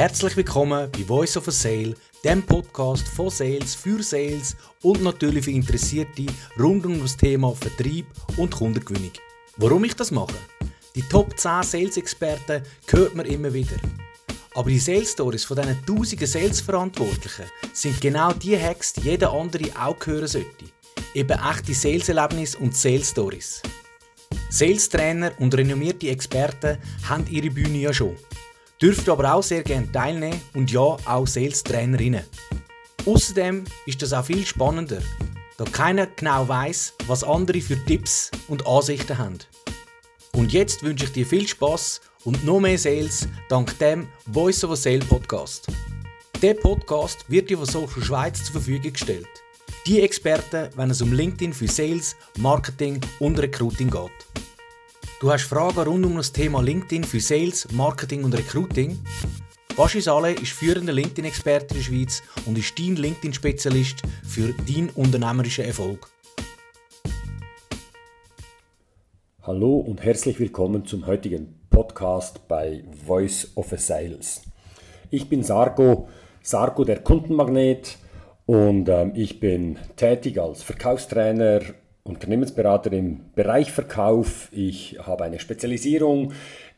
[0.00, 5.44] Herzlich willkommen bei Voice of a Sale, dem Podcast von Sales für Sales und natürlich
[5.44, 6.24] für Interessierte
[6.58, 8.06] rund um das Thema Vertrieb
[8.38, 9.12] und Kundengewinnung.
[9.58, 10.38] Warum ich das mache?
[10.94, 13.76] Die Top 10 Sales-Experten hört man immer wieder.
[14.54, 17.44] Aber die Sales Stories von diesen tausenden Sales-Verantwortlichen
[17.74, 20.64] sind genau die Hacks, die jeder andere auch hören sollte.
[21.12, 23.60] Eben echte Sales-Erlebnisse und Sales-Stories.
[24.48, 28.16] Sales-Trainer und renommierte Experten haben ihre Bühne ja schon.
[28.80, 32.24] Dürft aber auch sehr gerne teilnehmen und ja, auch Sales-Trainerinnen.
[33.04, 35.02] Außerdem ist das auch viel spannender,
[35.58, 39.38] da keiner genau weiß, was andere für Tipps und Ansichten haben.
[40.32, 44.70] Und jetzt wünsche ich dir viel Spaß und noch mehr Sales dank dem Voice of
[44.70, 45.66] a Sale Podcast.
[46.40, 49.28] Der Podcast wird dir von Social Schweiz zur Verfügung gestellt.
[49.86, 54.10] Die Experten, wenn es um LinkedIn für Sales, Marketing und Recruiting geht.
[55.20, 58.98] Du hast Fragen rund um das Thema LinkedIn für Sales, Marketing und Recruiting?
[59.76, 65.66] Baschi Saleh ist führender LinkedIn-Experte in der Schweiz und ist dein LinkedIn-Spezialist für deinen unternehmerischen
[65.66, 66.08] Erfolg.
[69.42, 74.44] Hallo und herzlich willkommen zum heutigen Podcast bei Voice of Sales.
[75.10, 76.08] Ich bin Sargo,
[76.40, 77.98] Sargo der Kundenmagnet
[78.46, 81.60] und ähm, ich bin tätig als Verkaufstrainer,
[82.10, 84.48] Unternehmensberater im Bereich Verkauf.
[84.52, 86.32] Ich habe eine Spezialisierung,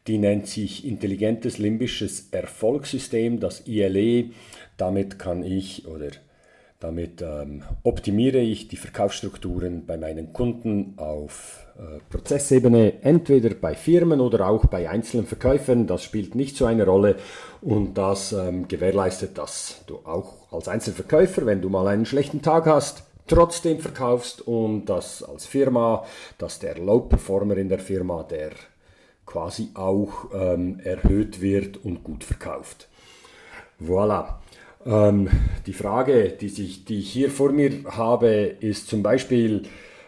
[0.06, 4.30] die nennt sich intelligentes limbisches Erfolgssystem, das ILE.
[4.76, 6.10] Damit kann ich oder
[6.82, 14.20] damit ähm, optimiere ich die Verkaufsstrukturen bei meinen Kunden auf äh, Prozessebene, entweder bei Firmen
[14.20, 15.86] oder auch bei einzelnen Verkäufern.
[15.86, 17.16] Das spielt nicht so eine Rolle
[17.60, 22.66] und das ähm, gewährleistet, dass du auch als Einzelverkäufer, wenn du mal einen schlechten Tag
[22.66, 26.04] hast, trotzdem verkaufst und dass als Firma,
[26.38, 28.50] dass der Low Performer in der Firma, der
[29.26, 32.88] quasi auch ähm, erhöht wird und gut verkauft.
[33.80, 34.36] Voilà.
[34.84, 35.28] Ähm,
[35.66, 39.62] die Frage, die, sich, die ich hier vor mir habe, ist zum Beispiel,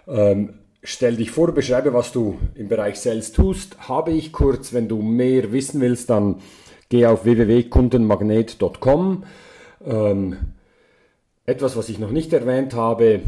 [0.09, 3.89] ähm, stell dich vor, beschreibe, was du im Bereich Sales tust.
[3.89, 6.41] Habe ich kurz, wenn du mehr wissen willst, dann
[6.89, 9.25] geh auf www.kundenmagnet.com.
[9.87, 10.37] Ähm,
[11.47, 13.23] etwas, was ich noch nicht erwähnt habe,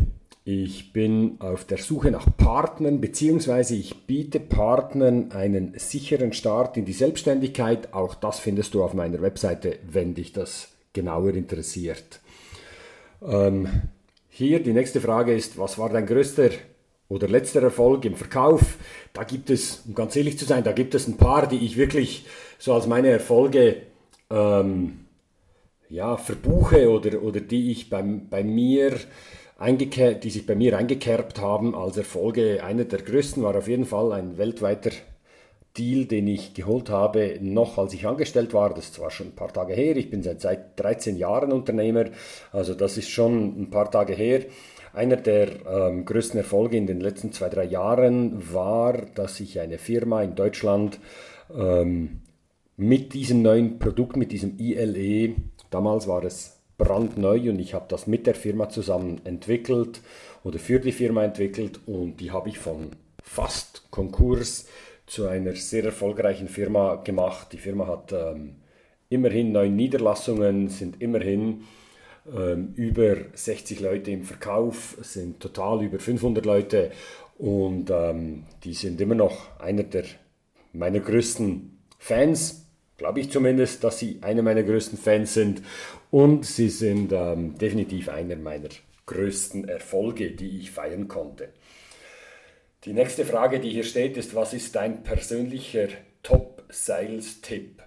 [0.49, 6.85] ich bin auf der Suche nach Partnern, beziehungsweise ich biete Partnern einen sicheren Start in
[6.85, 7.93] die Selbstständigkeit.
[7.93, 12.21] Auch das findest du auf meiner Webseite, wenn dich das genauer interessiert.
[13.27, 13.67] Ähm,
[14.29, 16.51] hier die nächste Frage ist, was war dein größter
[17.09, 18.77] oder letzter Erfolg im Verkauf?
[19.15, 21.77] Da gibt es, um ganz ehrlich zu sein, da gibt es ein paar, die ich
[21.77, 22.25] wirklich
[22.59, 23.83] so als meine Erfolge
[24.31, 25.06] ähm,
[25.89, 28.99] ja, verbuche oder, oder die ich beim, bei mir
[29.59, 32.63] die sich bei mir eingekerbt haben als Erfolge.
[32.63, 34.91] Einer der größten war auf jeden Fall ein weltweiter
[35.77, 38.71] Deal, den ich geholt habe, noch als ich angestellt war.
[38.71, 42.07] Das ist zwar schon ein paar Tage her, ich bin seit, seit 13 Jahren Unternehmer,
[42.53, 44.45] also das ist schon ein paar Tage her.
[44.93, 49.77] Einer der ähm, größten Erfolge in den letzten zwei, drei Jahren war, dass ich eine
[49.77, 50.99] Firma in Deutschland
[51.55, 52.23] ähm,
[52.79, 55.35] mit diesem neuen Produkt, mit diesem ILE,
[55.77, 60.01] damals war es brandneu und ich habe das mit der Firma zusammen entwickelt
[60.43, 62.93] oder für die Firma entwickelt und die habe ich von
[63.23, 64.69] fast Konkurs
[65.07, 67.49] zu einer sehr erfolgreichen Firma gemacht.
[67.53, 68.57] Die Firma hat ähm,
[69.11, 71.65] immerhin neun Niederlassungen, sind immerhin
[72.35, 76.91] ähm, über 60 Leute im Verkauf, sind total über 500 Leute
[77.37, 80.05] und ähm, die sind immer noch einer der
[80.73, 82.66] meiner größten Fans,
[82.97, 85.63] glaube ich zumindest, dass sie einer meiner größten Fans sind
[86.11, 88.69] und sie sind ähm, definitiv einer meiner
[89.07, 91.49] größten Erfolge, die ich feiern konnte.
[92.85, 95.89] Die nächste Frage, die hier steht, ist, was ist dein persönlicher
[96.23, 97.83] Top-Sales-Tipp?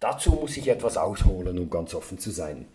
[0.00, 2.66] Dazu muss ich etwas ausholen, um ganz offen zu sein.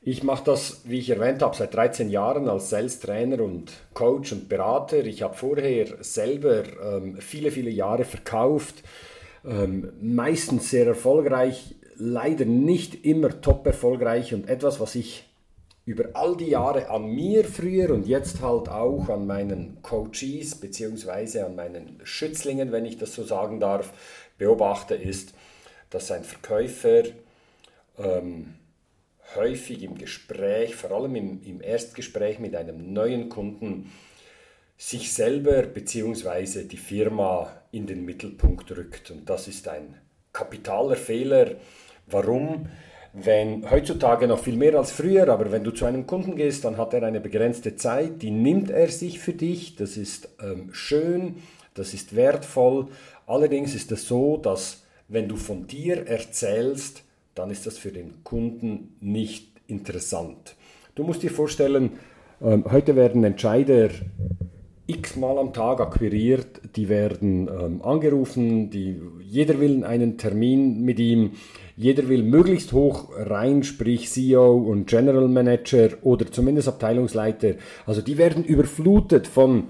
[0.00, 4.48] Ich mache das, wie ich erwähnt habe, seit 13 Jahren als Sales-Trainer und Coach und
[4.48, 5.04] Berater.
[5.04, 8.82] Ich habe vorher selber ähm, viele, viele Jahre verkauft,
[9.46, 14.34] ähm, meistens sehr erfolgreich, leider nicht immer top erfolgreich.
[14.34, 15.24] Und etwas, was ich
[15.86, 21.44] über all die Jahre an mir früher und jetzt halt auch an meinen Coaches beziehungsweise
[21.44, 23.92] an meinen Schützlingen, wenn ich das so sagen darf,
[24.38, 25.34] beobachte, ist,
[25.90, 27.02] dass ein Verkäufer
[27.98, 28.54] ähm,
[29.36, 33.92] häufig im Gespräch, vor allem im, im Erstgespräch mit einem neuen Kunden,
[34.86, 39.10] sich selber beziehungsweise die Firma in den Mittelpunkt rückt.
[39.10, 39.94] Und das ist ein
[40.32, 41.52] kapitaler Fehler.
[42.06, 42.66] Warum?
[43.14, 46.76] wenn heutzutage noch viel mehr als früher, aber wenn du zu einem Kunden gehst, dann
[46.76, 51.36] hat er eine begrenzte Zeit, die nimmt er sich für dich, das ist ähm, schön,
[51.74, 52.88] das ist wertvoll.
[53.28, 57.04] Allerdings ist es so, dass wenn du von dir erzählst,
[57.36, 60.56] dann ist das für den Kunden nicht interessant.
[60.96, 61.92] Du musst dir vorstellen,
[62.42, 63.90] ähm, heute werden Entscheider
[64.86, 71.32] x-mal am Tag akquiriert, die werden ähm, angerufen, die, jeder will einen Termin mit ihm,
[71.76, 77.54] jeder will möglichst hoch rein, sprich CEO und General Manager oder zumindest Abteilungsleiter.
[77.86, 79.64] Also die werden überflutet von,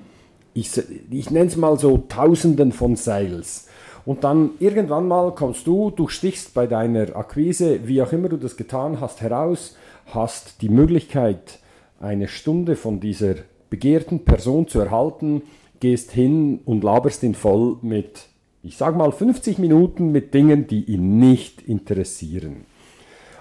[0.52, 0.70] ich,
[1.10, 3.68] ich nenne es mal so, Tausenden von Sales.
[4.04, 8.36] Und dann irgendwann mal kommst du, du stichst bei deiner Akquise, wie auch immer du
[8.36, 9.76] das getan hast, heraus,
[10.06, 11.60] hast die Möglichkeit,
[12.00, 13.36] eine Stunde von dieser
[13.70, 15.42] begehrten Person zu erhalten,
[15.80, 18.26] gehst hin und laberst ihn voll mit,
[18.62, 22.64] ich sag mal, 50 Minuten mit Dingen, die ihn nicht interessieren.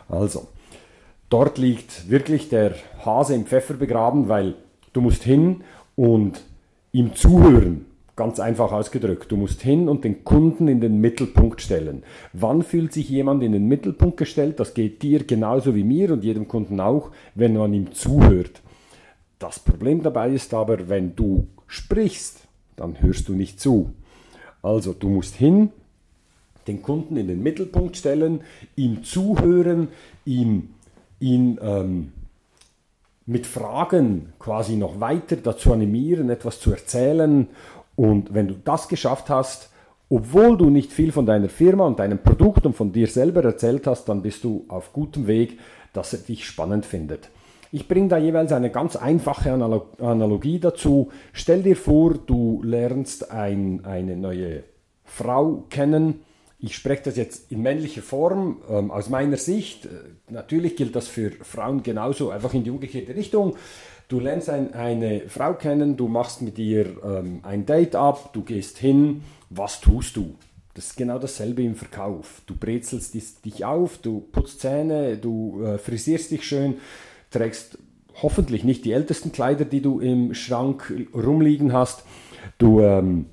[0.10, 0.48] Also,
[1.30, 2.76] dort liegt wirklich der
[3.06, 4.56] Hase im Pfeffer begraben, weil
[4.92, 5.62] du musst hin
[5.96, 6.42] und
[6.92, 7.86] ihm zuhören.
[8.16, 12.04] Ganz einfach ausgedrückt, du musst hin und den Kunden in den Mittelpunkt stellen.
[12.32, 14.60] Wann fühlt sich jemand in den Mittelpunkt gestellt?
[14.60, 18.62] Das geht dir genauso wie mir und jedem Kunden auch, wenn man ihm zuhört.
[19.44, 22.48] Das Problem dabei ist aber, wenn du sprichst,
[22.78, 23.92] dann hörst du nicht zu.
[24.62, 25.74] Also du musst hin,
[26.66, 28.40] den Kunden in den Mittelpunkt stellen,
[28.78, 29.90] ihm zuhören,
[30.24, 30.70] ihm,
[31.20, 32.14] ihn ähm,
[33.26, 37.50] mit Fragen quasi noch weiter dazu animieren, etwas zu erzählen
[37.98, 39.72] und wenn du das geschafft hast,
[40.08, 43.88] obwohl du nicht viel von deiner Firma und deinem Produkt und von dir selber erzählt
[43.88, 45.60] hast, dann bist du auf gutem Weg,
[45.92, 47.28] dass er dich spannend findet.
[47.74, 51.10] Ich bringe da jeweils eine ganz einfache Analogie dazu.
[51.32, 54.64] Stell dir vor, du lernst ein, eine neue
[55.04, 56.20] Frau kennen.
[56.60, 59.88] Ich spreche das jetzt in männlicher Form ähm, aus meiner Sicht.
[59.88, 59.90] Äh,
[60.30, 63.56] natürlich gilt das für Frauen genauso, einfach in die umgekehrte Richtung.
[64.08, 68.44] Du lernst ein, eine Frau kennen, du machst mit ihr ähm, ein Date ab, du
[68.44, 70.36] gehst hin, was tust du?
[70.76, 72.44] Das ist genau dasselbe im Verkauf.
[72.46, 76.76] Du brezelst dich auf, du putzt Zähne, du äh, frisierst dich schön,
[77.34, 77.78] trägst
[78.22, 82.04] hoffentlich nicht die ältesten Kleider, die du im Schrank rumliegen hast.
[82.58, 83.26] Du ähm,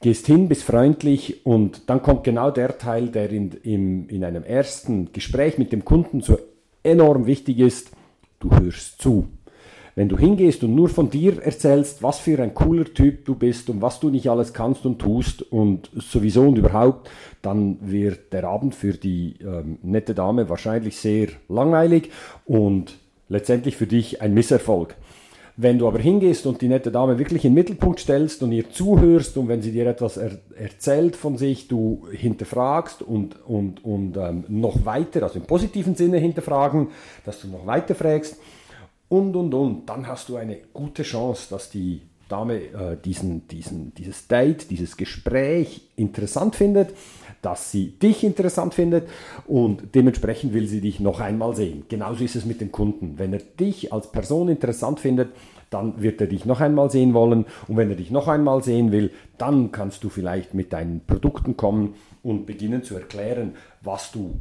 [0.00, 4.44] gehst hin, bist freundlich und dann kommt genau der Teil, der in, in, in einem
[4.44, 6.38] ersten Gespräch mit dem Kunden so
[6.82, 7.90] enorm wichtig ist.
[8.38, 9.28] Du hörst zu.
[9.96, 13.68] Wenn du hingehst und nur von dir erzählst, was für ein cooler Typ du bist
[13.68, 17.10] und was du nicht alles kannst und tust und sowieso und überhaupt,
[17.42, 22.10] dann wird der Abend für die ähm, nette Dame wahrscheinlich sehr langweilig
[22.46, 22.96] und
[23.30, 24.94] letztendlich für dich ein Misserfolg.
[25.56, 28.70] Wenn du aber hingehst und die nette Dame wirklich in den Mittelpunkt stellst und ihr
[28.70, 34.16] zuhörst und wenn sie dir etwas er erzählt von sich, du hinterfragst und, und, und
[34.16, 36.88] ähm, noch weiter, also im positiven Sinne hinterfragen,
[37.24, 38.36] dass du noch weiter fragst,
[39.10, 39.86] und, und, und.
[39.86, 42.00] Dann hast du eine gute Chance, dass die
[42.30, 46.94] Dame äh, diesen, diesen, dieses Date, dieses Gespräch interessant findet,
[47.42, 49.08] dass sie dich interessant findet
[49.46, 51.84] und dementsprechend will sie dich noch einmal sehen.
[51.88, 53.18] Genauso ist es mit dem Kunden.
[53.18, 55.30] Wenn er dich als Person interessant findet,
[55.70, 58.92] dann wird er dich noch einmal sehen wollen und wenn er dich noch einmal sehen
[58.92, 64.40] will, dann kannst du vielleicht mit deinen Produkten kommen und beginnen zu erklären, was du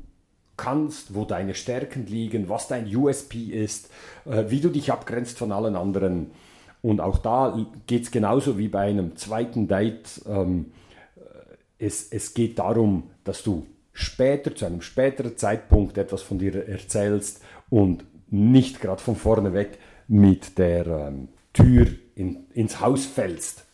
[0.57, 3.89] kannst, wo deine Stärken liegen, was dein USP ist,
[4.25, 6.31] äh, wie du dich abgrenzt von allen anderen.
[6.81, 10.21] Und auch da geht es genauso wie bei einem zweiten Date.
[10.27, 10.71] Ähm,
[11.15, 16.67] äh, es, es geht darum, dass du später, zu einem späteren Zeitpunkt etwas von dir
[16.67, 23.65] erzählst und nicht gerade von vorne weg mit der ähm, Tür in, ins Haus fällst.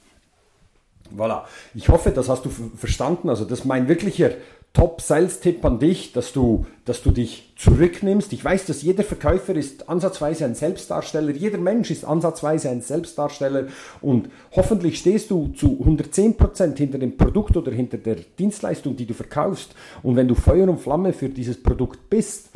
[1.16, 1.44] Voilà.
[1.76, 3.30] Ich hoffe, das hast du verstanden.
[3.30, 4.32] Also das ist mein wirklicher
[4.76, 8.34] Top-Sales-Tipp an dich, dass du, dass du dich zurücknimmst.
[8.34, 13.68] Ich weiß, dass jeder Verkäufer ist ansatzweise ein Selbstdarsteller, jeder Mensch ist ansatzweise ein Selbstdarsteller
[14.02, 19.14] und hoffentlich stehst du zu 110% hinter dem Produkt oder hinter der Dienstleistung, die du
[19.14, 19.74] verkaufst.
[20.04, 22.50] Und wenn du Feuer und Flamme für dieses Produkt bist,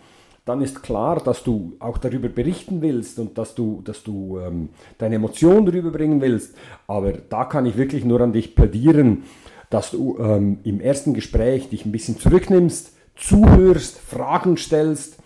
[0.43, 4.69] dann ist klar, dass du auch darüber berichten willst und dass du, dass du ähm,
[4.97, 6.53] deine Emotionen darüber bringen willst.
[6.85, 9.23] Aber da kann ich wirklich nur an dich plädieren
[9.69, 15.17] dass du ähm, im ersten Gespräch dich ein bisschen zurücknimmst, zuhörst, Fragen stellst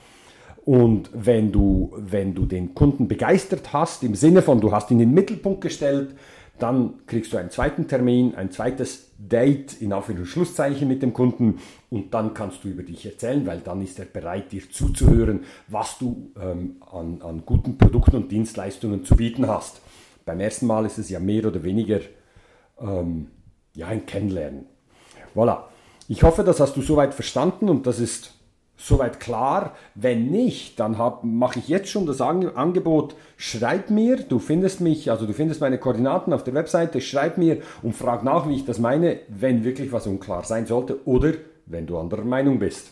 [0.65, 4.99] und wenn du, wenn du den Kunden begeistert hast, im Sinne von du hast ihn
[4.99, 6.15] in den Mittelpunkt gestellt,
[6.59, 11.13] dann kriegst du einen zweiten Termin, ein zweites Date in Auf- und Schlusszeichen mit dem
[11.13, 11.59] Kunden
[11.89, 15.97] und dann kannst du über dich erzählen, weil dann ist er bereit, dir zuzuhören, was
[15.97, 19.81] du ähm, an, an guten Produkten und Dienstleistungen zu bieten hast.
[20.25, 21.99] Beim ersten Mal ist es ja mehr oder weniger
[22.79, 23.27] ähm,
[23.75, 24.65] ja, ein Kennenlernen.
[25.35, 25.63] Voilà.
[26.07, 28.33] Ich hoffe, das hast du soweit verstanden und das ist
[28.77, 29.75] soweit klar.
[29.95, 35.25] Wenn nicht, dann mache ich jetzt schon das Angebot, schreib mir, du findest mich, also
[35.25, 38.79] du findest meine Koordinaten auf der Webseite, schreib mir und frag nach, wie ich das
[38.79, 41.33] meine, wenn wirklich was unklar sein sollte oder
[41.65, 42.91] wenn du anderer Meinung bist.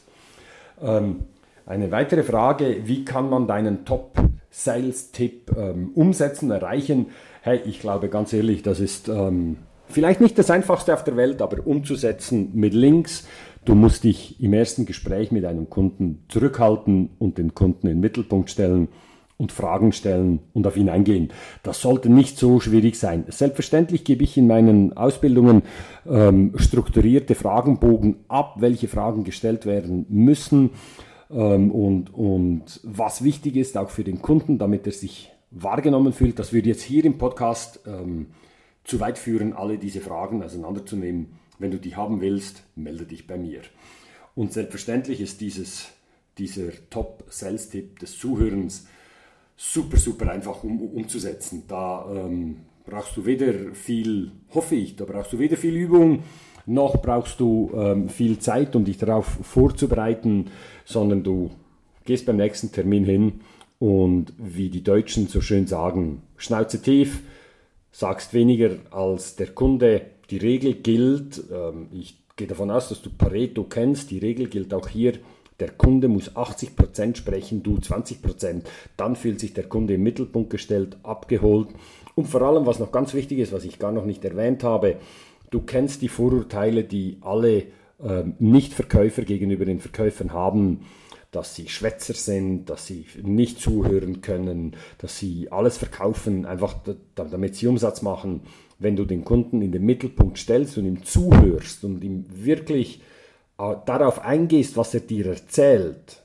[0.81, 1.25] Ähm,
[1.65, 7.07] Eine weitere Frage, wie kann man deinen Top-Sales-Tipp ähm, umsetzen, erreichen?
[7.41, 9.57] Hey, ich glaube ganz ehrlich, das ist ähm,
[9.91, 13.27] vielleicht nicht das einfachste auf der Welt, aber umzusetzen mit Links.
[13.65, 18.00] Du musst dich im ersten Gespräch mit einem Kunden zurückhalten und den Kunden in den
[18.00, 18.88] Mittelpunkt stellen
[19.38, 21.29] und Fragen stellen und auf ihn eingehen.
[21.63, 23.25] Das sollte nicht so schwierig sein.
[23.27, 25.63] Selbstverständlich gebe ich in meinen Ausbildungen
[26.07, 30.69] ähm, strukturierte Fragenbogen ab, welche Fragen gestellt werden müssen
[31.31, 36.38] ähm, und, und was wichtig ist auch für den Kunden, damit er sich wahrgenommen fühlt.
[36.38, 38.27] Das würde jetzt hier im Podcast ähm,
[38.83, 41.39] zu weit führen, alle diese Fragen auseinanderzunehmen.
[41.59, 43.61] Wenn du die haben willst, melde dich bei mir.
[44.35, 45.89] Und selbstverständlich ist dieses,
[46.38, 48.88] dieser Top-Sales-Tipp des Zuhörens
[49.55, 51.63] super, super einfach um, umzusetzen.
[51.67, 56.23] Da ähm, brauchst du weder viel, hoffe ich, da brauchst du weder viel Übung,
[56.65, 60.47] noch brauchst du ähm, viel Zeit, um dich darauf vorzubereiten,
[60.85, 61.51] sondern du
[62.05, 63.41] gehst beim nächsten Termin hin
[63.79, 67.21] und wie die Deutschen so schön sagen, Schnauze tief,
[67.91, 70.01] sagst weniger als der Kunde.
[70.29, 74.74] Die Regel gilt, ähm, ich gehe davon aus, dass du Pareto kennst, die Regel gilt
[74.74, 75.13] auch hier,
[75.60, 78.63] der Kunde muss 80% sprechen, du 20%.
[78.98, 81.67] Dann fühlt sich der Kunde im Mittelpunkt gestellt, abgeholt.
[82.15, 84.98] Und vor allem, was noch ganz wichtig ist, was ich gar noch nicht erwähnt habe,
[85.51, 87.65] du kennst die Vorurteile, die alle
[88.03, 90.81] ähm, Nicht-Verkäufer gegenüber den Verkäufern haben,
[91.31, 96.75] dass sie Schwätzer sind, dass sie nicht zuhören können, dass sie alles verkaufen, einfach
[97.15, 98.41] damit sie Umsatz machen.
[98.79, 103.01] Wenn du den Kunden in den Mittelpunkt stellst und ihm zuhörst und ihm wirklich
[103.57, 106.21] äh, darauf eingehst, was er dir erzählt,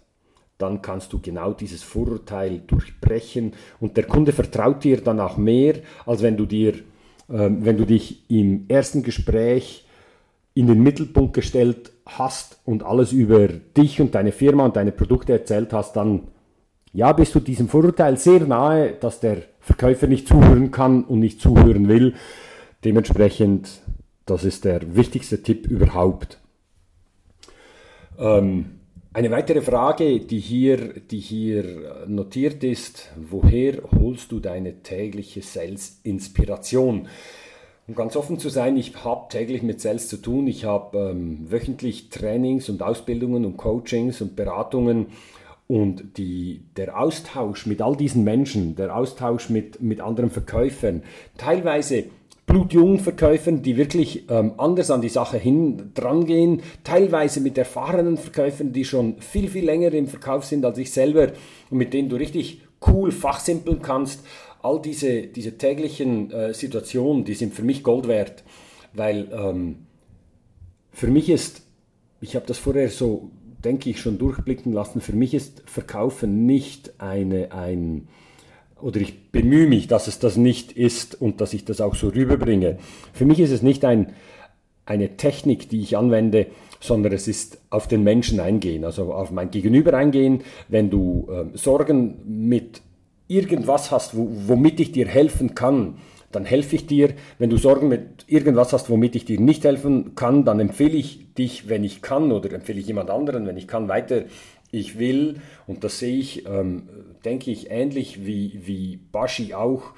[0.59, 5.75] dann kannst du genau dieses Vorurteil durchbrechen und der Kunde vertraut dir dann auch mehr,
[6.07, 6.81] als wenn du dir, äh,
[7.29, 9.86] wenn du dich im ersten Gespräch
[10.57, 15.35] in den Mittelpunkt gestellt hast und alles über dich und deine Firma und deine Produkte
[15.35, 16.29] erzählt hast, dann
[16.95, 21.43] ja, bist du diesem Vorurteil sehr nahe, dass der Verkäufer nicht zuhören kann und nicht
[21.43, 22.15] zuhören will.
[22.85, 23.69] Dementsprechend,
[24.25, 26.39] das ist der wichtigste Tipp überhaupt.
[28.19, 28.77] Ähm,
[29.13, 37.09] eine weitere Frage, die hier, die hier notiert ist, woher holst du deine tägliche Sales-Inspiration?
[37.89, 40.49] Um ganz offen zu sein, ich habe täglich mit Sales zu tun.
[40.49, 45.07] Ich habe ähm, wöchentlich Trainings und Ausbildungen und Coachings und Beratungen.
[45.69, 51.05] Und die, der Austausch mit all diesen Menschen, der Austausch mit, mit anderen Verkäufern,
[51.39, 52.05] teilweise
[52.47, 58.17] blutjungen Verkäufern, die wirklich ähm, anders an die Sache hin dran gehen, teilweise mit erfahrenen
[58.17, 61.33] Verkäufern, die schon viel, viel länger im Verkauf sind als ich selber
[61.71, 64.25] und mit denen du richtig cool fachsimpeln kannst.
[64.67, 68.43] All diese, diese täglichen äh, Situationen, die sind für mich Gold wert,
[68.95, 69.87] weil ähm,
[70.91, 71.63] für mich ist,
[72.21, 73.31] ich habe das vorher so,
[73.65, 78.09] denke ich, schon durchblicken lassen, für mich ist Verkaufen nicht eine, ein,
[78.83, 82.09] oder ich bemühe mich, dass es das nicht ist und dass ich das auch so
[82.09, 82.79] rüberbringe.
[83.13, 84.15] Für mich ist es nicht ein,
[84.85, 86.49] eine Technik, die ich anwende,
[86.81, 90.43] sondern es ist auf den Menschen eingehen, also auf mein Gegenüber eingehen.
[90.67, 92.83] Wenn du äh, Sorgen mit
[93.29, 95.99] irgendwas hast, wo, womit ich dir helfen kann,
[96.33, 97.15] dann helfe ich dir.
[97.39, 101.35] Wenn du Sorgen mit irgendwas hast, womit ich dir nicht helfen kann, dann empfehle ich
[101.35, 104.25] dich, wenn ich kann, oder empfehle ich jemand anderen, wenn ich kann, weiter.
[104.71, 106.89] Ich will, und das sehe ich, ähm,
[107.25, 109.93] denke ich, ähnlich wie, wie Bashi auch,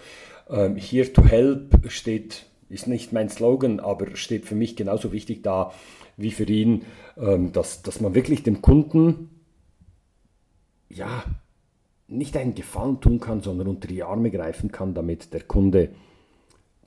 [0.50, 5.42] ähm, Here to Help steht, ist nicht mein Slogan, aber steht für mich genauso wichtig
[5.42, 5.72] da
[6.16, 6.84] wie für ihn,
[7.16, 9.30] ähm, dass, dass man wirklich dem Kunden,
[10.90, 11.24] ja,
[12.08, 15.90] nicht einen Gefallen tun kann, sondern unter die Arme greifen kann, damit der Kunde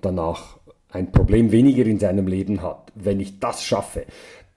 [0.02, 0.60] danach
[0.90, 2.92] ein Problem weniger in seinem Leben hat.
[2.96, 4.06] Wenn ich das schaffe,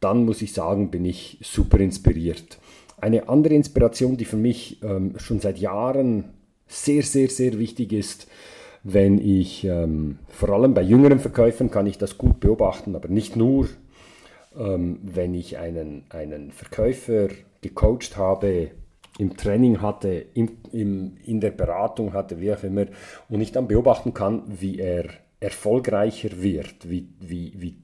[0.00, 2.58] dann muss ich sagen, bin ich super inspiriert.
[3.00, 6.34] Eine andere Inspiration, die für mich ähm, schon seit Jahren
[6.66, 8.26] sehr, sehr, sehr wichtig ist,
[8.82, 13.36] wenn ich, ähm, vor allem bei jüngeren Verkäufern kann ich das gut beobachten, aber nicht
[13.36, 13.68] nur,
[14.58, 17.28] ähm, wenn ich einen, einen Verkäufer
[17.62, 18.70] gecoacht habe,
[19.18, 22.86] im Training hatte, im, im, in der Beratung hatte, wie auch immer,
[23.28, 25.04] und ich dann beobachten kann, wie er
[25.40, 27.76] erfolgreicher wird, wie, wie, wie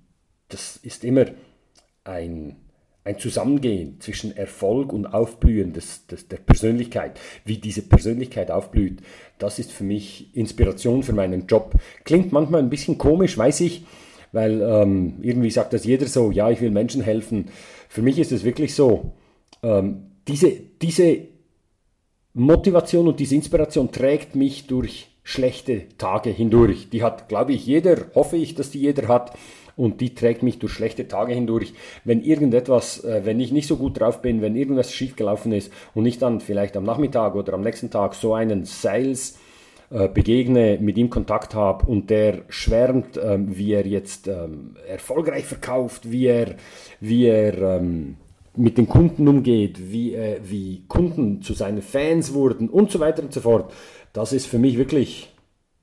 [0.48, 1.26] das ist immer
[2.04, 2.56] ein,
[3.04, 9.00] ein Zusammengehen zwischen Erfolg und Aufblühen des, des, der Persönlichkeit, wie diese Persönlichkeit aufblüht,
[9.38, 11.74] das ist für mich Inspiration für meinen Job.
[12.04, 13.84] Klingt manchmal ein bisschen komisch, weiß ich,
[14.32, 17.46] weil ähm, irgendwie sagt das jeder so, ja, ich will Menschen helfen.
[17.88, 19.12] Für mich ist es wirklich so,
[19.62, 21.28] ähm, diese, diese
[22.34, 26.88] Motivation und diese Inspiration trägt mich durch schlechte Tage hindurch.
[26.90, 29.36] Die hat, glaube ich, jeder, hoffe ich, dass die jeder hat.
[29.76, 31.72] und die trägt mich durch schlechte Tage hindurch.
[32.04, 36.04] Wenn irgendetwas, äh, wenn ich nicht so gut drauf bin, wenn irgendwas schiefgelaufen ist und
[36.04, 39.38] ich dann vielleicht am Nachmittag oder am nächsten Tag so einen Sales
[39.90, 45.46] äh, begegne, mit ihm Kontakt habe und der schwärmt, ähm, wie er jetzt ähm, erfolgreich
[45.46, 46.56] verkauft, wie er,
[47.00, 48.16] wie er ähm,
[48.60, 53.22] mit den Kunden umgeht, wie, äh, wie Kunden zu seinen Fans wurden und so weiter
[53.22, 53.72] und so fort.
[54.12, 55.32] Das ist für mich wirklich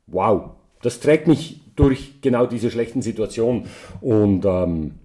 [0.07, 0.51] wow.
[0.81, 3.65] Das trägt mich durch genau diese schlechten Situationen
[4.01, 4.95] und ähm,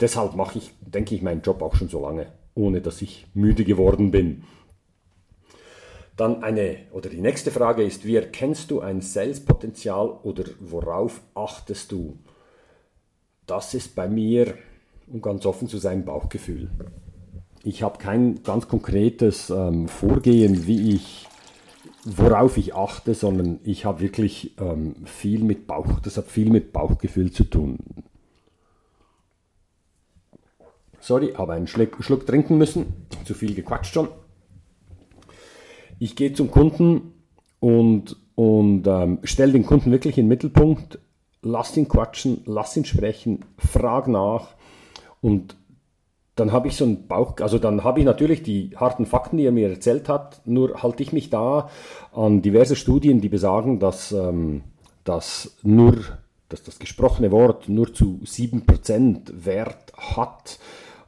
[0.00, 3.64] deshalb mache ich, denke ich, meinen Job auch schon so lange, ohne dass ich müde
[3.64, 4.44] geworden bin.
[6.16, 11.90] Dann eine, oder die nächste Frage ist, wie erkennst du ein Sales-Potenzial oder worauf achtest
[11.90, 12.18] du?
[13.46, 14.54] Das ist bei mir,
[15.06, 16.70] um ganz offen zu sein, Bauchgefühl.
[17.64, 21.28] Ich habe kein ganz konkretes ähm, Vorgehen, wie ich,
[22.04, 26.72] worauf ich achte, sondern ich habe wirklich ähm, viel mit Bauch, das hat viel mit
[26.72, 27.78] Bauchgefühl zu tun.
[30.98, 34.08] Sorry, habe einen Schluck, Schluck trinken müssen, zu viel gequatscht schon.
[35.98, 37.12] Ich gehe zum Kunden
[37.60, 40.98] und, und ähm, stelle den Kunden wirklich in den Mittelpunkt,
[41.42, 44.54] lass ihn quatschen, lass ihn sprechen, frag nach
[45.20, 45.56] und
[46.34, 49.44] dann habe ich so einen Bauch, also dann habe ich natürlich die harten Fakten, die
[49.44, 51.68] er mir erzählt hat, nur halte ich mich da
[52.12, 54.62] an diverse Studien, die besagen, dass, ähm,
[55.04, 55.98] dass nur
[56.48, 60.58] dass das gesprochene Wort nur zu 7% Wert hat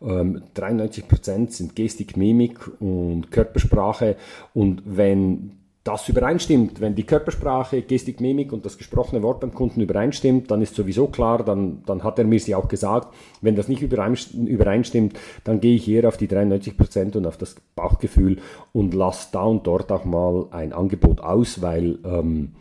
[0.00, 4.16] 93% ähm, sind Gestik, Mimik und Körpersprache.
[4.52, 5.52] Und wenn
[5.84, 10.62] das übereinstimmt, wenn die Körpersprache, Gestik, Mimik und das gesprochene Wort beim Kunden übereinstimmt, dann
[10.62, 13.14] ist sowieso klar, dann, dann hat er mir sie auch gesagt.
[13.42, 18.38] Wenn das nicht übereinstimmt, dann gehe ich eher auf die 93% und auf das Bauchgefühl
[18.72, 22.52] und lasse da und dort auch mal ein Angebot aus, weil ähm,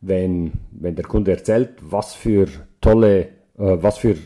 [0.00, 2.48] wenn, wenn der Kunde erzählt, was für
[2.80, 3.20] tolle,
[3.58, 4.16] äh, was für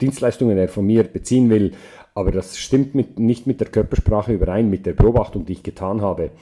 [0.00, 1.72] Dienstleistungen er von mir beziehen will,
[2.14, 6.00] aber das stimmt mit, nicht mit der Körpersprache überein, mit der Beobachtung, die ich getan
[6.00, 6.32] habe,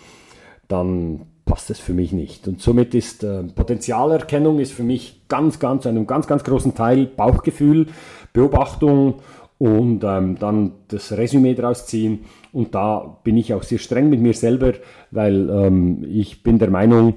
[0.68, 2.46] dann passt es für mich nicht.
[2.46, 7.06] Und somit ist äh, Potenzialerkennung ist für mich ganz, ganz, einem ganz, ganz großen Teil
[7.06, 7.86] Bauchgefühl,
[8.34, 9.20] Beobachtung
[9.56, 12.26] und ähm, dann das Resümee daraus ziehen.
[12.52, 14.74] Und da bin ich auch sehr streng mit mir selber,
[15.10, 17.14] weil ähm, ich bin der Meinung,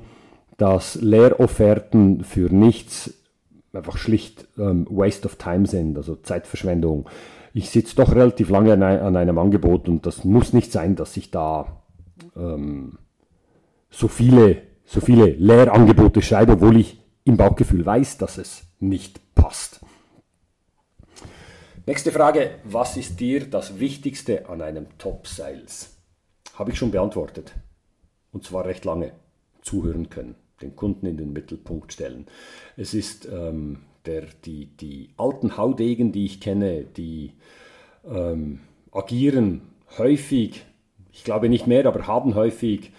[0.58, 3.14] dass Lehrofferten für nichts
[3.74, 7.08] einfach schlicht ähm, Waste of Time sind, also Zeitverschwendung.
[7.54, 11.18] Ich sitze doch relativ lange an, an, einem Angebot und das muss nicht sein, dass
[11.18, 11.82] ich da
[12.36, 12.98] ähm,
[13.92, 19.82] so viele, so viele Lehrangebote schreibe, obwohl ich im Bauchgefühl weiß, dass es nicht passt.
[21.86, 25.98] Nächste Frage, was ist dir das Wichtigste an einem Top-Sales?
[26.56, 27.54] Habe ich schon beantwortet.
[28.32, 29.12] Und zwar recht lange.
[29.62, 32.28] Zuhören können den Kunden in den Mittelpunkt stellen.
[32.78, 37.34] Es ist ähm, der, die, die alten Haudegen, die ich kenne, die
[38.06, 39.62] ähm, agieren
[39.98, 40.64] häufig,
[41.12, 42.92] ich glaube nicht mehr, aber haben häufig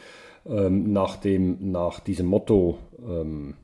[0.47, 3.55] ähm, nach, dem, nach diesem Motto ähm,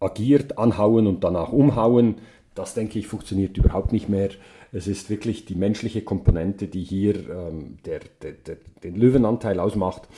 [0.00, 2.16] agiert, anhauen und danach umhauen.
[2.54, 4.30] Das denke ich funktioniert überhaupt nicht mehr.
[4.72, 10.08] Es ist wirklich die menschliche Komponente, die hier ähm, der, der, der, den Löwenanteil ausmacht,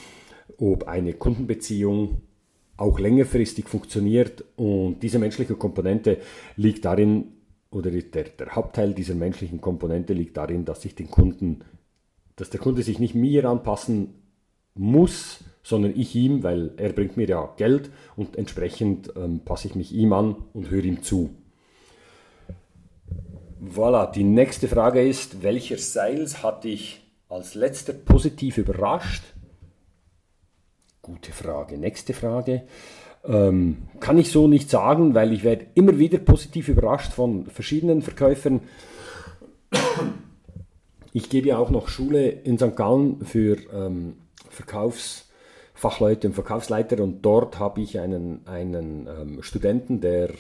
[0.56, 2.22] ob eine Kundenbeziehung
[2.76, 4.44] auch längerfristig funktioniert.
[4.56, 6.18] Und diese menschliche Komponente
[6.56, 7.32] liegt darin,
[7.70, 11.60] oder der, der Hauptteil dieser menschlichen Komponente liegt darin, dass sich den Kunden,
[12.36, 14.14] dass der Kunde sich nicht mir anpassen
[14.74, 19.74] muss, sondern ich ihm, weil er bringt mir ja Geld und entsprechend ähm, passe ich
[19.74, 21.30] mich ihm an und höre ihm zu.
[23.62, 29.22] Voilà, die nächste Frage ist, welcher Sales hat dich als letzter positiv überrascht?
[31.02, 31.76] Gute Frage.
[31.76, 32.62] Nächste Frage.
[33.24, 38.02] Ähm, kann ich so nicht sagen, weil ich werde immer wieder positiv überrascht von verschiedenen
[38.02, 38.60] Verkäufern.
[41.12, 42.76] Ich gebe ja auch noch Schule in St.
[42.76, 44.16] Gallen für ähm,
[45.78, 50.30] Verkaufsfachleute und Verkaufsleiter und dort habe ich einen, einen ähm, Studenten, der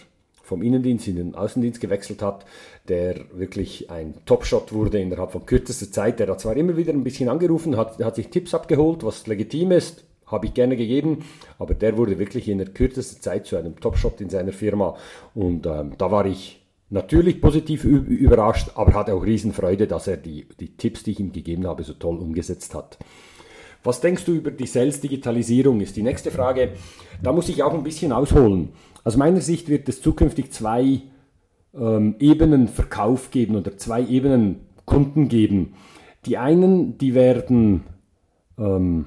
[0.42, 2.44] vom Innendienst in den Außendienst gewechselt hat,
[2.88, 6.18] der wirklich ein Topshot wurde innerhalb von kürzester Zeit.
[6.18, 9.70] Der hat zwar immer wieder ein bisschen angerufen, hat, hat sich Tipps abgeholt, was legitim
[9.70, 11.24] ist, habe ich gerne gegeben,
[11.60, 14.96] aber der wurde wirklich in der kürzesten Zeit zu einem Topshot in seiner Firma
[15.34, 20.48] und ähm, da war ich natürlich positiv überrascht, aber hatte auch Riesenfreude, dass er die,
[20.58, 22.98] die Tipps, die ich ihm gegeben habe, so toll umgesetzt hat.
[23.82, 26.72] Was denkst du über die Sales-Digitalisierung, ist die nächste Frage.
[27.22, 28.70] Da muss ich auch ein bisschen ausholen.
[29.04, 31.02] Aus meiner Sicht wird es zukünftig zwei
[31.74, 35.74] ähm, Ebenen Verkauf geben oder zwei Ebenen Kunden geben.
[36.26, 37.84] Die einen, die werden
[38.58, 39.06] ähm,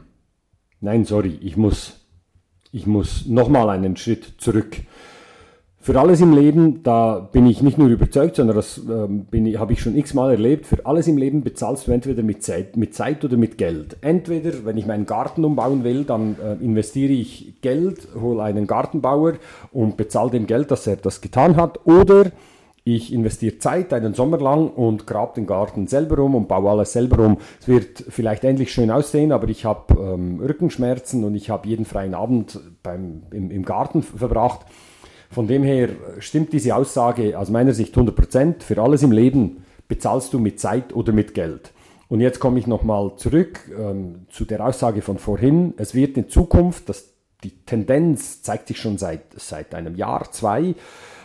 [0.84, 2.08] Nein, sorry, ich muss,
[2.72, 4.78] ich muss nochmal einen Schritt zurück.
[5.84, 9.26] Für alles im Leben, da bin ich nicht nur überzeugt, sondern das ähm,
[9.58, 12.94] habe ich schon x-mal erlebt, für alles im Leben bezahlst du entweder mit Zeit, mit
[12.94, 13.98] Zeit oder mit Geld.
[14.02, 19.34] Entweder, wenn ich meinen Garten umbauen will, dann äh, investiere ich Geld, hole einen Gartenbauer
[19.72, 21.84] und bezahle dem Geld, dass er das getan hat.
[21.88, 22.32] Oder
[22.84, 26.94] ich investiere Zeit einen Sommer lang und grabe den Garten selber um und baue alles
[26.94, 27.38] selber um.
[27.60, 31.86] Es wird vielleicht endlich schön aussehen, aber ich habe ähm, Rückenschmerzen und ich habe jeden
[31.86, 34.68] freien Abend beim, im, im Garten verbracht.
[35.32, 35.90] Von dem her
[36.20, 38.64] stimmt diese Aussage aus meiner Sicht 100%.
[38.64, 41.72] Für alles im Leben bezahlst du mit Zeit oder mit Geld.
[42.10, 45.74] Und jetzt komme ich nochmal zurück ähm, zu der Aussage von vorhin.
[45.78, 47.14] Es wird in Zukunft, das,
[47.46, 50.76] die Tendenz zeigt sich schon seit, seit einem Jahr, zwei,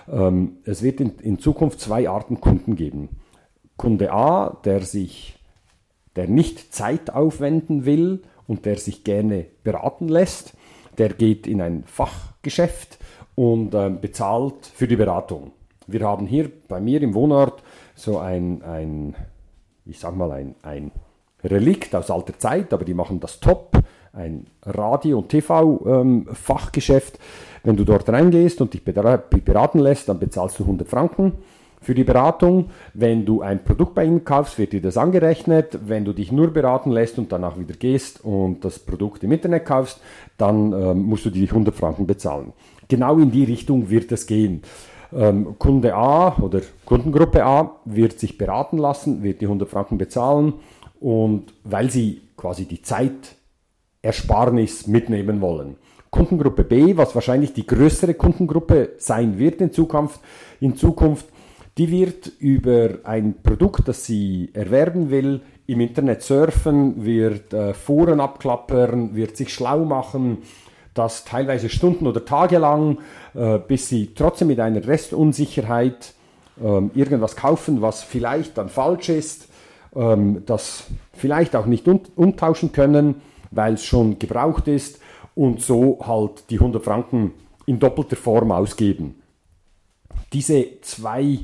[0.08, 3.08] ähm, es wird in, in Zukunft zwei Arten Kunden geben.
[3.76, 5.36] Kunde A, der sich,
[6.14, 10.52] der nicht Zeit aufwenden will und der sich gerne beraten lässt,
[10.98, 12.98] der geht in ein Fachgeschäft
[13.36, 15.52] und äh, bezahlt für die Beratung.
[15.86, 17.62] Wir haben hier bei mir im Wohnort
[17.94, 19.14] so ein, ein
[19.84, 20.90] ich sag mal, ein, ein
[21.44, 23.78] Relikt aus alter Zeit, aber die machen das top,
[24.12, 27.14] ein Radio- und TV-Fachgeschäft.
[27.14, 27.20] Ähm,
[27.62, 31.34] Wenn du dort reingehst und dich beraten lässt, dann bezahlst du 100 Franken
[31.80, 32.70] für die Beratung.
[32.94, 35.78] Wenn du ein Produkt bei ihnen kaufst, wird dir das angerechnet.
[35.86, 39.66] Wenn du dich nur beraten lässt und danach wieder gehst und das Produkt im Internet
[39.66, 40.00] kaufst,
[40.36, 42.52] dann ähm, musst du die 100 Franken bezahlen.
[42.88, 44.62] Genau in die Richtung wird es gehen.
[45.12, 50.54] Ähm, Kunde A oder Kundengruppe A wird sich beraten lassen, wird die 100 Franken bezahlen
[51.00, 55.76] und weil sie quasi die Zeitersparnis mitnehmen wollen.
[56.10, 60.20] Kundengruppe B, was wahrscheinlich die größere Kundengruppe sein wird in Zukunft,
[60.60, 61.26] in Zukunft
[61.78, 68.20] die wird über ein Produkt, das sie erwerben will, im Internet surfen, wird äh, Foren
[68.20, 70.38] abklappern, wird sich schlau machen,
[70.98, 72.98] das teilweise Stunden oder Tage lang,
[73.34, 76.14] äh, bis sie trotzdem mit einer Restunsicherheit
[76.62, 79.48] ähm, irgendwas kaufen, was vielleicht dann falsch ist,
[79.94, 83.16] ähm, das vielleicht auch nicht umtauschen können,
[83.50, 85.00] weil es schon gebraucht ist
[85.34, 87.32] und so halt die 100 Franken
[87.66, 89.16] in doppelter Form ausgeben.
[90.32, 91.40] Diese zwei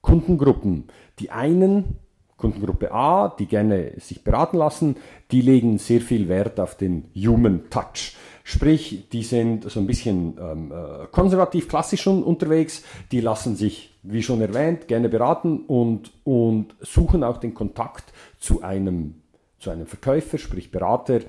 [0.00, 0.84] Kundengruppen,
[1.18, 1.98] die einen
[2.36, 4.96] Kundengruppe A, die gerne sich beraten lassen,
[5.30, 8.14] die legen sehr viel Wert auf den Human Touch.
[8.48, 14.22] Sprich, die sind so ein bisschen ähm, äh, konservativ klassisch unterwegs, die lassen sich, wie
[14.22, 19.16] schon erwähnt, gerne beraten und, und suchen auch den Kontakt zu einem,
[19.58, 21.22] zu einem Verkäufer, sprich Berater.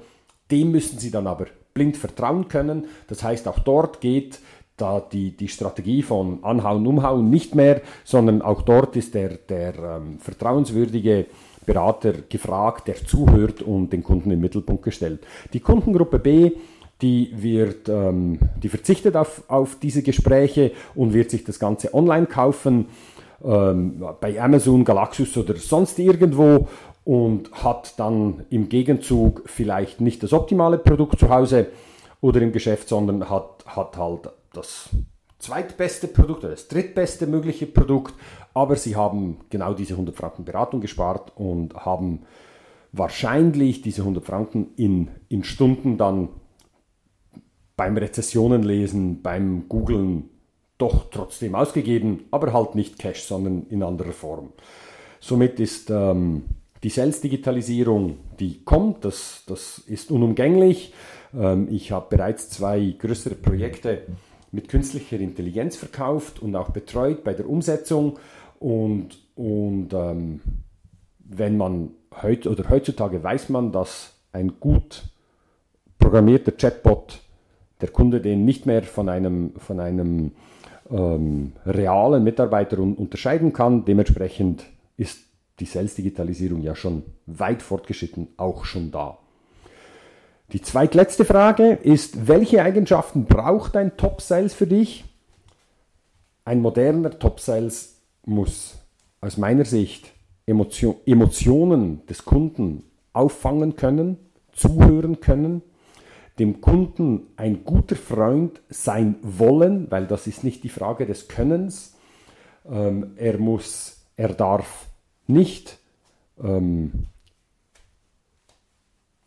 [0.51, 2.85] Dem müssen sie dann aber blind vertrauen können.
[3.07, 4.37] Das heißt, auch dort geht
[4.77, 9.73] da die, die Strategie von Anhauen, Umhauen nicht mehr, sondern auch dort ist der, der
[9.73, 11.25] ähm, vertrauenswürdige
[11.65, 15.25] Berater gefragt, der zuhört und den Kunden im Mittelpunkt gestellt.
[15.53, 16.51] Die Kundengruppe B,
[17.01, 22.25] die wird, ähm, die verzichtet auf, auf diese Gespräche und wird sich das Ganze online
[22.25, 22.87] kaufen,
[23.43, 26.67] ähm, bei Amazon, Galaxus oder sonst irgendwo
[27.03, 31.67] und hat dann im Gegenzug vielleicht nicht das optimale Produkt zu Hause
[32.19, 34.89] oder im Geschäft, sondern hat, hat halt das
[35.39, 38.15] zweitbeste Produkt oder das drittbeste mögliche Produkt,
[38.53, 42.23] aber sie haben genau diese 100 Franken Beratung gespart und haben
[42.91, 46.29] wahrscheinlich diese 100 Franken in, in Stunden dann
[47.77, 50.29] beim Rezessionen lesen, beim Googlen
[50.77, 54.49] doch trotzdem ausgegeben, aber halt nicht Cash, sondern in anderer Form.
[55.19, 56.43] Somit ist ähm,
[56.83, 60.93] die Sales-Digitalisierung, die kommt, das, das ist unumgänglich.
[61.33, 64.03] Ähm, ich habe bereits zwei größere Projekte
[64.51, 68.19] mit künstlicher Intelligenz verkauft und auch betreut bei der Umsetzung.
[68.59, 70.41] Und, und ähm,
[71.19, 75.03] wenn man heute oder heutzutage weiß man, dass ein gut
[75.99, 77.19] programmierter Chatbot
[77.81, 80.31] der Kunde den nicht mehr von einem, von einem
[80.89, 83.85] ähm, realen Mitarbeiter un unterscheiden kann.
[83.85, 85.19] Dementsprechend ist
[85.59, 89.17] die Sales-Digitalisierung ja schon weit fortgeschritten, auch schon da.
[90.53, 95.03] Die zweitletzte Frage ist, welche Eigenschaften braucht ein Top-Sales für dich?
[96.45, 98.77] Ein moderner Top-Sales muss
[99.19, 100.13] aus meiner Sicht
[100.45, 104.17] Emotion, Emotionen des Kunden auffangen können,
[104.53, 105.61] zuhören können,
[106.39, 111.95] dem Kunden ein guter Freund sein wollen, weil das ist nicht die Frage des Könnens.
[112.69, 114.87] Ähm, er muss, er darf
[115.25, 115.79] nicht
[116.41, 117.07] ähm,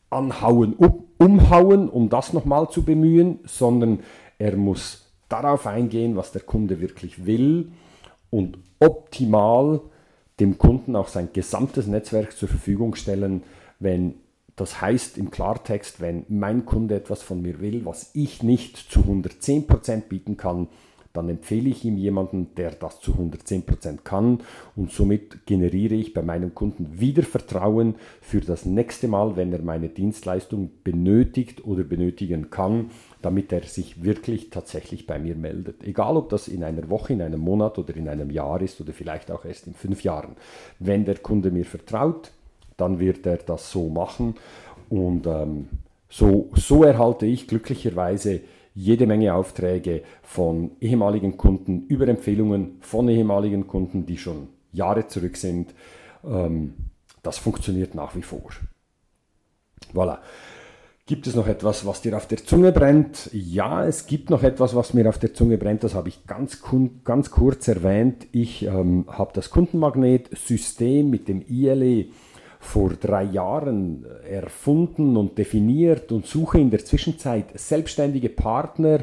[0.08, 4.00] anhauen, um, umhauen, um das nochmal zu bemühen, sondern
[4.38, 7.72] er muss darauf eingehen, was der Kunde wirklich will
[8.30, 9.80] und optimal
[10.38, 13.42] dem Kunden auch sein gesamtes Netzwerk zur Verfügung stellen,
[13.78, 14.14] wenn
[14.60, 19.00] das heißt im Klartext, wenn mein Kunde etwas von mir will, was ich nicht zu
[19.00, 20.68] 110% bieten kann,
[21.14, 24.40] dann empfehle ich ihm jemanden, der das zu 110% kann
[24.76, 29.62] und somit generiere ich bei meinem Kunden wieder Vertrauen für das nächste Mal, wenn er
[29.62, 32.90] meine Dienstleistung benötigt oder benötigen kann,
[33.22, 35.82] damit er sich wirklich tatsächlich bei mir meldet.
[35.82, 38.92] Egal, ob das in einer Woche, in einem Monat oder in einem Jahr ist oder
[38.92, 40.36] vielleicht auch erst in fünf Jahren.
[40.78, 42.30] Wenn der Kunde mir vertraut,
[42.80, 44.34] dann wird er das so machen
[44.88, 45.68] und ähm,
[46.08, 48.40] so, so erhalte ich glücklicherweise
[48.74, 55.36] jede Menge Aufträge von ehemaligen Kunden über Empfehlungen von ehemaligen Kunden, die schon Jahre zurück
[55.36, 55.74] sind.
[56.24, 56.74] Ähm,
[57.22, 58.50] das funktioniert nach wie vor.
[59.94, 60.18] Voilà.
[61.06, 63.30] Gibt es noch etwas, was dir auf der Zunge brennt?
[63.32, 65.82] Ja, es gibt noch etwas, was mir auf der Zunge brennt.
[65.82, 66.62] Das habe ich ganz,
[67.02, 68.28] ganz kurz erwähnt.
[68.30, 72.06] Ich ähm, habe das Kundenmagnet-System mit dem ILE
[72.60, 79.00] vor drei Jahren erfunden und definiert und suche in der Zwischenzeit selbstständige Partner,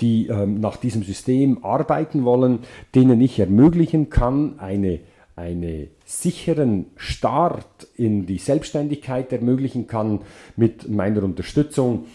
[0.00, 2.60] die ähm, nach diesem System arbeiten wollen,
[2.94, 5.00] denen ich ermöglichen kann, eine
[5.36, 10.20] einen sicheren Start in die Selbstständigkeit ermöglichen kann
[10.56, 12.06] mit meiner Unterstützung.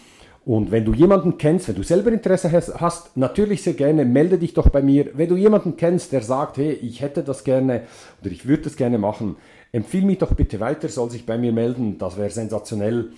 [0.46, 4.54] Und wenn du jemanden kennst, wenn du selber Interesse hast, natürlich sehr gerne, melde dich
[4.54, 5.10] doch bei mir.
[5.12, 7.82] Wenn du jemanden kennst, der sagt, hey, ich hätte das gerne
[8.22, 9.36] oder ich würde das gerne machen,
[9.72, 13.12] empfehle mich doch bitte weiter, soll sich bei mir melden, das wäre sensationell.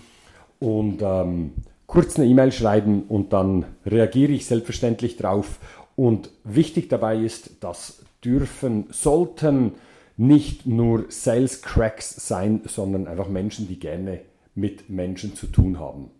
[0.58, 1.52] Und ähm,
[1.86, 5.58] kurz eine E-Mail schreiben und dann reagiere ich selbstverständlich drauf.
[5.96, 9.72] Und wichtig dabei ist, das dürfen, sollten
[10.16, 14.20] nicht nur Sales Cracks sein, sondern einfach Menschen, die gerne
[14.54, 16.10] mit Menschen zu tun haben.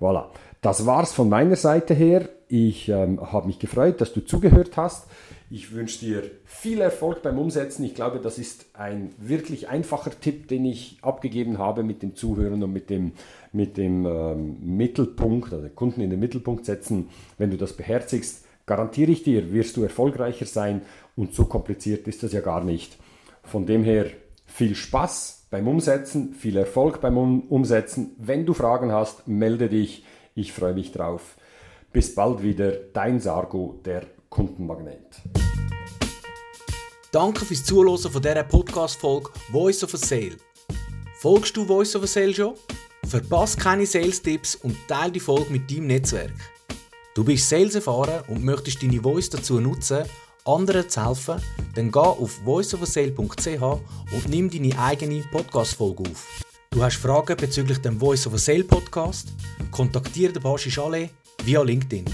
[0.00, 0.26] Voilà.
[0.60, 2.28] Das war's von meiner Seite her.
[2.48, 5.06] Ich ähm, habe mich gefreut, dass du zugehört hast.
[5.54, 7.84] Ich wünsche dir viel Erfolg beim Umsetzen.
[7.84, 12.62] Ich glaube, das ist ein wirklich einfacher Tipp, den ich abgegeben habe mit dem Zuhören
[12.62, 13.12] und mit dem,
[13.52, 17.10] mit dem ähm, Mittelpunkt, also Kunden in den Mittelpunkt setzen.
[17.36, 20.80] Wenn du das beherzigst, garantiere ich dir, wirst du erfolgreicher sein
[21.16, 22.96] und so kompliziert ist das ja gar nicht.
[23.42, 24.06] Von dem her
[24.46, 28.16] viel Spaß beim Umsetzen, viel Erfolg beim Umsetzen.
[28.16, 30.06] Wenn du Fragen hast, melde dich.
[30.34, 31.36] Ich freue mich drauf.
[31.92, 35.20] Bis bald wieder, dein Sargo, der Kundenmagnet.
[37.12, 40.38] Danke fürs Zuhören von dieser Podcast-Folge Voice of a Sale.
[41.18, 42.54] Folgst du Voice of a Sale schon?
[43.06, 46.32] Verpasse keine Sales-Tipps und teile die Folge mit deinem Netzwerk.
[47.14, 50.04] Du bist Sales erfahren und möchtest deine Voice dazu nutzen,
[50.46, 51.42] anderen zu helfen,
[51.74, 56.26] dann geh auf voiceofasale.ch und nimm deine eigene Podcast-Folge auf.
[56.70, 59.34] Du hast Fragen bezüglich dem Voice of a Sale Podcast?
[59.70, 61.10] Kontaktiere den Baschi Chalet
[61.44, 62.06] via LinkedIn.